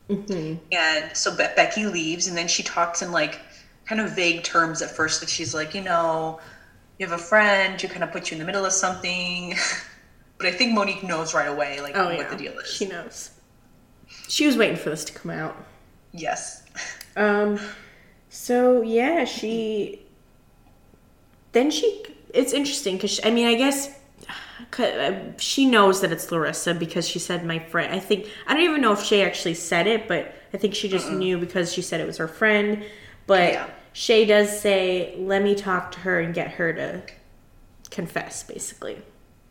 [0.09, 0.55] Mm-hmm.
[0.71, 3.39] And so Be- Becky leaves, and then she talks in like
[3.87, 5.19] kind of vague terms at first.
[5.21, 6.39] That she's like, you know,
[6.99, 9.55] you have a friend who kind of puts you in the middle of something.
[10.37, 12.29] but I think Monique knows right away, like, oh, what yeah.
[12.29, 12.69] the deal is.
[12.69, 13.31] She knows.
[14.27, 15.55] She was waiting for this to come out.
[16.11, 16.63] Yes.
[17.15, 17.59] Um.
[18.29, 20.05] So yeah, she.
[21.51, 22.05] Then she.
[22.31, 23.97] It's interesting because I mean, I guess
[24.79, 27.91] uh, she knows that it's Larissa because she said my friend.
[27.91, 30.87] I think I don't even know if she actually said it, but I think she
[30.87, 31.17] just Mm-mm.
[31.17, 32.85] knew because she said it was her friend.
[33.27, 33.69] But yeah.
[33.93, 37.01] Shay does say, let me talk to her and get her to
[37.89, 39.01] confess, basically.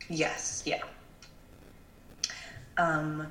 [0.09, 0.83] Yes, yeah.
[2.77, 3.27] Um,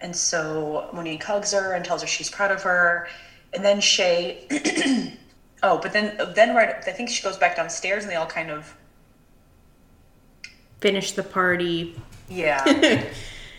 [0.00, 3.08] and so Monique hugs her and tells her she's proud of her.
[3.52, 4.46] And then Shay,
[5.62, 8.50] oh, but then, then right, I think she goes back downstairs and they all kind
[8.50, 8.76] of
[10.80, 12.00] finish the party.
[12.28, 12.64] Yeah.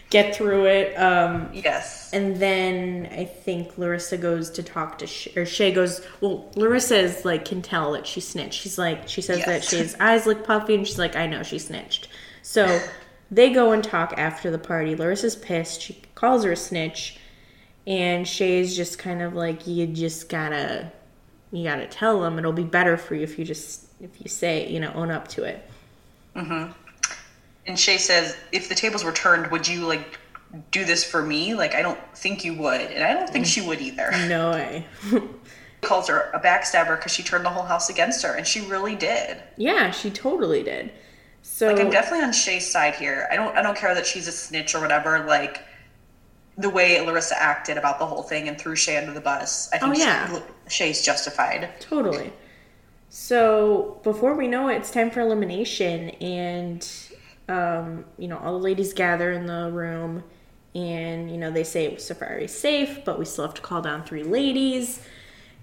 [0.10, 0.96] get through it.
[0.96, 2.12] Um, yes.
[2.14, 6.02] And then I think Larissa goes to talk to or Shay goes.
[6.22, 8.60] Well, Larissa is like can tell that she snitched.
[8.60, 9.48] She's like she says yes.
[9.48, 12.08] that Shay's eyes look puffy, and she's like, I know she snitched.
[12.42, 12.82] So
[13.30, 14.96] they go and talk after the party.
[14.96, 15.82] Larissa's pissed.
[15.82, 17.20] She calls her a snitch,
[17.86, 20.92] and Shay's just kind of like, you just gotta,
[21.52, 22.40] you gotta tell them.
[22.40, 25.28] It'll be better for you if you just if you say, you know, own up
[25.30, 25.70] to it.
[26.36, 26.72] Mm-hmm.
[27.66, 30.20] And Shay says, if the tables were turned, would you like
[30.72, 31.54] do this for me?
[31.54, 32.82] Like, I don't think you would.
[32.82, 34.12] And I don't think she would either.
[34.28, 34.88] No way.
[35.82, 38.36] calls her a backstabber because she turned the whole house against her.
[38.36, 39.42] And she really did.
[39.58, 40.92] Yeah, she totally did.
[41.42, 43.28] So like I'm definitely on Shay's side here.
[43.32, 45.26] I don't I don't care that she's a snitch or whatever.
[45.26, 45.64] Like
[46.58, 49.70] the way Larissa acted about the whole thing and threw Shay under the bus.
[49.72, 50.42] I think oh, yeah.
[50.68, 51.70] Shay's justified.
[51.80, 52.34] Totally.
[53.10, 56.88] So before we know it, it's time for elimination, and
[57.50, 60.24] um, you know, all the ladies gather in the room
[60.76, 64.24] and, you know, they say Saaphyri's safe, but we still have to call down three
[64.24, 65.02] ladies.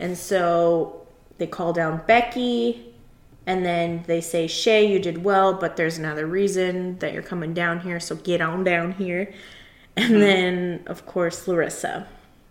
[0.01, 1.07] And so
[1.39, 2.95] they call down Becky
[3.47, 7.55] and then they say, Shay, you did well, but there's another reason that you're coming
[7.55, 9.33] down here, so get on down here.
[9.97, 10.21] And mm-hmm.
[10.21, 12.09] then, of course, Larissa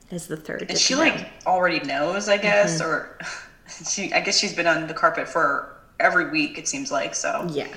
[0.10, 0.66] is the third.
[0.70, 2.90] And she, like, already knows, I guess, mm-hmm.
[2.90, 3.20] or
[3.90, 7.46] she, I guess she's been on the carpet for every week, it seems like, so.
[7.52, 7.68] Yeah.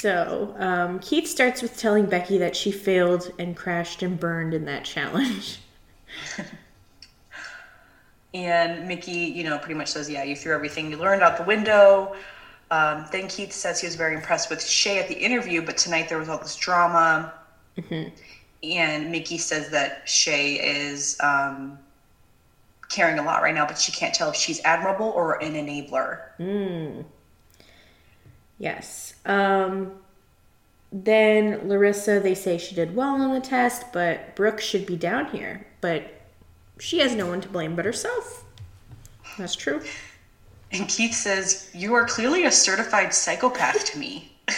[0.00, 4.64] So, um, Keith starts with telling Becky that she failed and crashed and burned in
[4.64, 5.60] that challenge.
[8.34, 11.44] and Mickey, you know, pretty much says, Yeah, you threw everything you learned out the
[11.44, 12.16] window.
[12.70, 16.08] Um, then Keith says he was very impressed with Shay at the interview, but tonight
[16.08, 17.34] there was all this drama.
[17.76, 18.08] Mm-hmm.
[18.62, 21.78] And Mickey says that Shay is um,
[22.88, 26.20] caring a lot right now, but she can't tell if she's admirable or an enabler.
[26.38, 27.04] Mm.
[28.60, 29.14] Yes.
[29.24, 29.92] Um,
[30.92, 35.26] then Larissa, they say she did well on the test, but Brooke should be down
[35.26, 35.66] here.
[35.80, 36.20] But
[36.78, 38.44] she has no one to blame but herself.
[39.38, 39.80] That's true.
[40.72, 44.36] And Keith says, You are clearly a certified psychopath to me.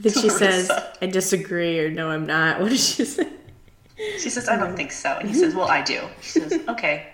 [0.00, 2.60] Then she says, I disagree, or no, I'm not.
[2.60, 3.28] What did she say?
[4.18, 5.16] She says, I don't think so.
[5.20, 6.00] And he says, Well, I do.
[6.20, 7.06] She says, Okay.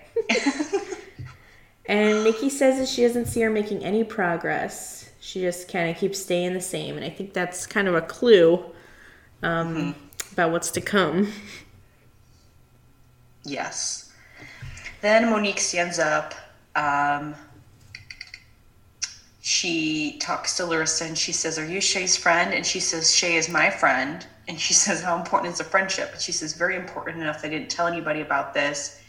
[1.85, 5.10] and Nikki says that she doesn't see her making any progress.
[5.21, 6.97] She just kind of keeps staying the same.
[6.97, 8.65] And I think that's kind of a clue
[9.43, 10.33] um, mm-hmm.
[10.33, 11.31] about what's to come.
[13.45, 14.13] Yes.
[15.03, 16.35] Then Monique stands up.
[16.75, 17.35] Um,
[19.41, 22.55] she talks to Larissa and she says, Are you Shay's friend?
[22.55, 24.27] And she says, Shay is my friend.
[24.49, 26.13] And she says, How important is a friendship?
[26.13, 27.41] And she says, Very important enough.
[27.45, 29.03] I didn't tell anybody about this.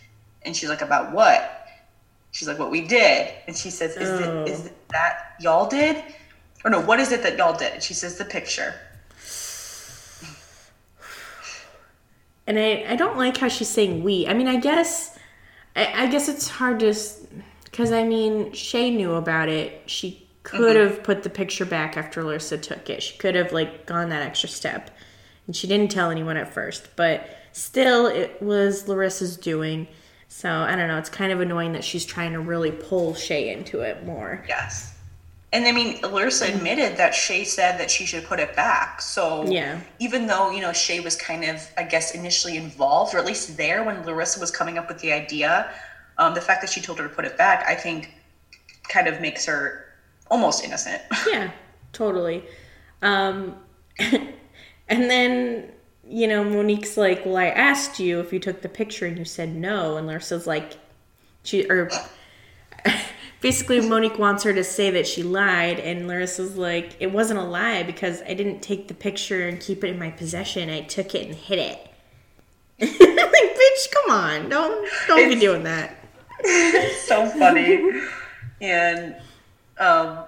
[0.43, 1.60] And she's like, About what?
[2.31, 3.33] She's like, What we did.
[3.47, 4.43] And she says, Is, oh.
[4.43, 6.03] it, is it that y'all did?
[6.63, 7.73] Or no, what is it that y'all did?
[7.73, 8.73] And she says, The picture.
[12.47, 14.27] And I, I don't like how she's saying we.
[14.27, 15.17] I mean, I guess
[15.75, 16.93] I, I guess it's hard to
[17.65, 19.83] because I mean Shay knew about it.
[19.85, 20.95] She could mm-hmm.
[20.95, 23.03] have put the picture back after Larissa took it.
[23.03, 24.89] She could have like gone that extra step.
[25.47, 29.87] And she didn't tell anyone at first, but still it was Larissa's doing.
[30.33, 33.51] So I don't know, it's kind of annoying that she's trying to really pull Shay
[33.51, 34.45] into it more.
[34.47, 34.97] Yes.
[35.51, 39.01] And I mean, Larissa admitted that Shay said that she should put it back.
[39.01, 43.17] So yeah, even though you know Shay was kind of, I guess, initially involved, or
[43.17, 45.69] at least there when Larissa was coming up with the idea,
[46.17, 48.13] um, the fact that she told her to put it back, I think,
[48.87, 49.85] kind of makes her
[50.27, 51.01] almost innocent.
[51.27, 51.51] yeah,
[51.91, 52.45] totally.
[53.01, 53.57] Um,
[53.99, 54.31] and
[54.87, 55.73] then,
[56.07, 59.25] you know, Monique's like, Well, I asked you if you took the picture and you
[59.25, 59.97] said no.
[59.97, 60.77] And Larissa's like,
[61.43, 61.89] She, or
[63.41, 65.79] basically, Monique wants her to say that she lied.
[65.79, 69.83] And Larissa's like, It wasn't a lie because I didn't take the picture and keep
[69.83, 70.69] it in my possession.
[70.69, 71.87] I took it and hid it.
[72.79, 74.49] like, bitch, come on.
[74.49, 75.97] Don't, don't it's, be doing that.
[77.05, 78.01] so funny.
[78.59, 79.15] and
[79.77, 80.19] um,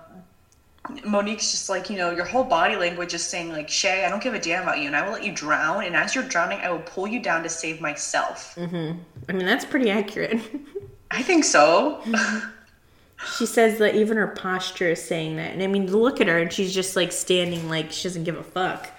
[1.06, 4.22] Monique's just like, you know, your whole body language is saying, like, Shay, I don't
[4.22, 5.86] give a damn about you, and I will let you drown.
[5.86, 8.56] And as you're drowning, I will pull you down to save myself.
[8.56, 9.00] Mm-hmm.
[9.30, 10.42] I mean, that's pretty accurate.
[11.12, 12.02] I think so.
[13.38, 15.54] she says that even her posture is saying that.
[15.54, 18.38] And I mean, look at her, and she's just like standing like she doesn't give
[18.38, 18.90] a fuck.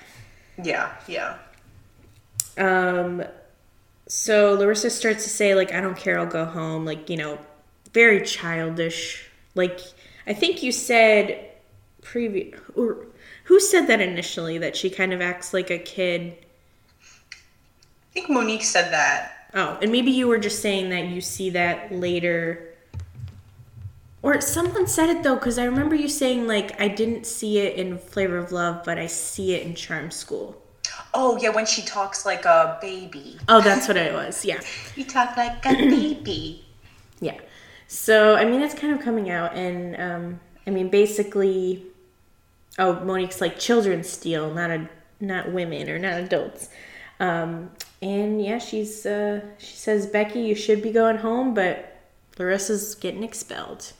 [0.63, 1.37] Yeah, yeah.
[2.57, 3.25] Um,
[4.09, 6.87] so Larissa starts to say, like, I don't care, I'll go home.
[6.87, 7.39] Like, you know,
[7.93, 9.29] very childish.
[9.55, 9.81] Like,
[10.27, 11.51] I think you said
[12.05, 13.07] previous or
[13.45, 16.37] who said that initially that she kind of acts like a kid?
[17.33, 19.49] I think Monique said that.
[19.55, 22.75] Oh, and maybe you were just saying that you see that later.
[24.23, 27.77] Or someone said it though, because I remember you saying like I didn't see it
[27.77, 30.61] in Flavor of Love, but I see it in Charm School.
[31.13, 33.39] Oh yeah, when she talks like a baby.
[33.49, 34.45] Oh, that's what it was.
[34.45, 34.61] Yeah.
[34.97, 36.65] you talk like a baby.
[37.21, 37.39] Yeah.
[37.87, 41.85] So I mean, it's kind of coming out, and um, I mean, basically,
[42.79, 44.89] oh, Monique's like children steal, not a
[45.21, 46.69] not women or not adults.
[47.21, 47.71] Um,
[48.03, 51.97] and yeah, she's uh, she says, Becky, you should be going home, but
[52.39, 53.93] Larissa's getting expelled.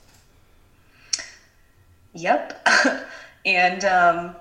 [2.15, 2.69] Yep.
[3.47, 4.37] and um,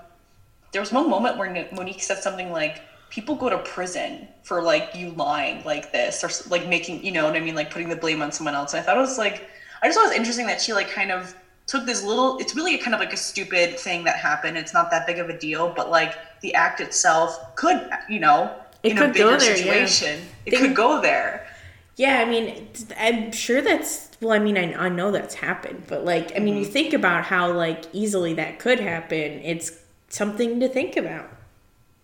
[0.72, 2.82] there was one moment where Monique said something like,
[3.14, 7.26] people go to prison for like you lying like this or like making you know
[7.26, 9.20] what i mean like putting the blame on someone else and i thought it was
[9.20, 9.48] like
[9.84, 11.36] i just thought it was interesting that she like kind of
[11.74, 14.92] took this little it's really kind of like a stupid thing that happened it's not
[14.92, 18.98] that big of a deal but like the act itself could you know it in
[19.00, 20.26] a bigger there, situation yeah.
[20.46, 21.48] it they, could go there
[21.96, 22.68] yeah i mean
[23.00, 26.54] i'm sure that's well i mean i, I know that's happened but like i mean
[26.54, 26.64] mm-hmm.
[26.64, 29.72] you think about how like easily that could happen it's
[30.10, 31.28] something to think about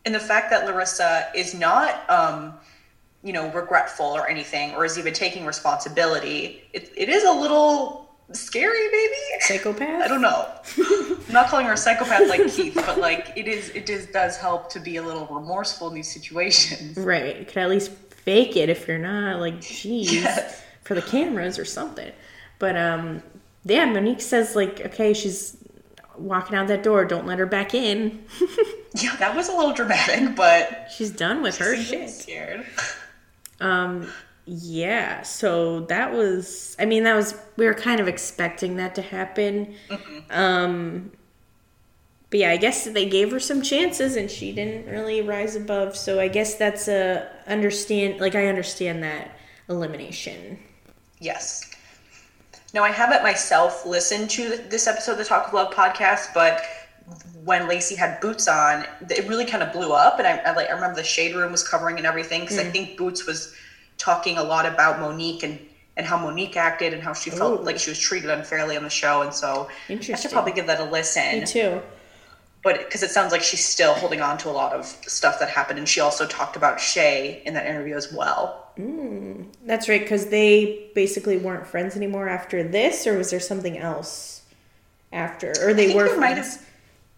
[0.06, 2.56] and the fact that Larissa is not, um,
[3.22, 8.09] you know, regretful or anything, or is even taking responsibility, it, it is a little
[8.34, 9.16] scary, maybe.
[9.42, 10.04] Psychopath.
[10.04, 10.48] I don't know.
[10.78, 13.70] I'm not calling her a psychopath like Keith, but like it is.
[13.70, 16.98] It is does help to be a little remorseful in these situations.
[16.98, 17.40] Right.
[17.40, 20.64] You could at least fake it if you're not like, geez, yes.
[20.84, 22.12] for the cameras or something.
[22.60, 23.24] But um,
[23.66, 25.58] yeah, Monique says like, okay, she's
[26.18, 27.06] walking out that door.
[27.06, 28.24] Don't let her back in.
[28.96, 32.10] Yeah, that was a little dramatic, but she's done with her shit.
[32.10, 32.66] Scared.
[33.60, 34.12] Um,
[34.50, 35.22] yeah.
[35.22, 36.76] So that was.
[36.80, 37.36] I mean, that was.
[37.56, 39.76] We were kind of expecting that to happen.
[39.90, 40.20] Mm-hmm.
[40.32, 41.12] Um,
[42.32, 45.96] but yeah, I guess they gave her some chances, and she didn't really rise above.
[45.96, 48.20] So I guess that's a understand.
[48.20, 49.38] Like I understand that
[49.70, 50.58] elimination.
[51.20, 51.70] Yes.
[52.74, 56.64] Now I haven't myself listened to this episode of the Talk of Love podcast, but
[57.44, 60.18] when Lacey had Bootz on, it really kind of blew up.
[60.18, 62.68] And I, I like I remember the shade room was covering and everything because mm.
[62.68, 63.56] I think Bootz was
[64.00, 65.60] talking a lot about Monique and
[65.96, 67.64] and how Monique acted and how she felt Ooh.
[67.64, 69.22] like she was treated unfairly on the show.
[69.22, 71.42] And so I should probably give that a listen.
[71.42, 71.82] Me too.
[72.64, 75.50] But because it sounds like she's still holding on to a lot of stuff that
[75.50, 78.72] happened, and she also talked about Shay in that interview as well.
[78.78, 83.78] Mm, that's right, because they basically weren't friends anymore after this, or was there something
[83.78, 84.42] else
[85.12, 86.60] after, or they were friends?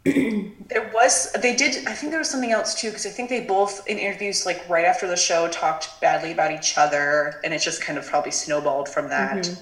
[0.04, 3.42] There was they did i think there was something else too because i think they
[3.42, 7.60] both in interviews like right after the show talked badly about each other and it
[7.60, 9.46] just kind of probably snowballed from that.
[9.46, 9.62] Mm-hmm.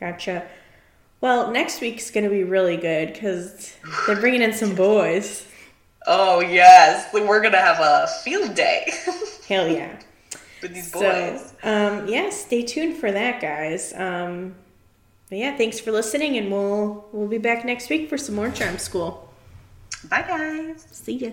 [0.00, 0.46] gotcha.
[1.20, 5.46] Well next week's gonna be really good because they're bringing in some boys.
[6.06, 7.12] Oh yes.
[7.12, 8.90] We're gonna have a field day.
[9.48, 9.98] Hell yeah.
[10.62, 11.52] With these boys.
[11.62, 13.92] so, um yeah stay tuned for that guys.
[13.92, 14.54] Um
[15.28, 18.50] but yeah thanks for listening and we'll we'll be back next week for some more
[18.50, 19.25] charm school
[20.04, 20.86] Bye, guys.
[20.92, 21.32] See ya.